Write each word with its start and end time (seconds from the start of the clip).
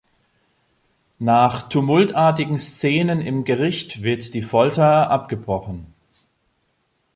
Nach 1.19 1.69
tumultartigen 1.69 2.57
Szenen 2.57 3.21
im 3.21 3.43
Gericht 3.43 4.01
wird 4.01 4.33
die 4.33 4.41
Folter 4.41 5.11
abgebrochen. 5.11 5.93